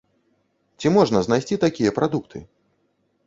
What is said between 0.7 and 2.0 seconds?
Ці можна знайсці такія